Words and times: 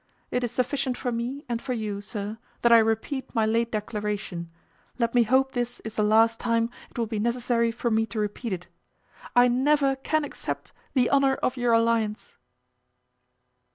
It 0.31 0.43
is 0.43 0.51
sufficient 0.51 0.97
for 0.97 1.11
me, 1.11 1.45
and 1.47 1.61
for 1.61 1.73
you, 1.73 2.01
sir, 2.01 2.39
that 2.63 2.71
I 2.71 2.79
repeat 2.79 3.35
my 3.35 3.45
late 3.45 3.71
declaration; 3.71 4.49
let 4.97 5.13
me 5.13 5.21
hope 5.21 5.51
this 5.51 5.79
is 5.81 5.93
the 5.93 6.01
last 6.01 6.39
time 6.39 6.71
it 6.89 6.97
will 6.97 7.05
be 7.05 7.19
necessary 7.19 7.69
for 7.71 7.91
me 7.91 8.07
to 8.07 8.17
repeat 8.19 8.51
it—I 8.53 9.47
never 9.47 9.95
can 9.95 10.23
accept 10.25 10.73
the 10.95 11.11
honour 11.11 11.35
of 11.35 11.55
your 11.55 11.73
alliance." 11.73 12.33